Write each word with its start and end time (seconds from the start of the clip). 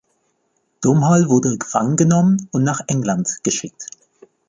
Domhall 0.81 1.29
wurde 1.29 1.59
gefangen 1.59 1.95
genommen 1.95 2.49
und 2.53 2.63
nach 2.63 2.81
England 2.87 3.37
geschickt. 3.43 3.85